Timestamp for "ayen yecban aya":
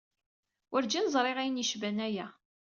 1.39-2.27